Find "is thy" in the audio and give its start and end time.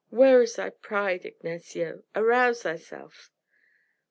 0.41-0.71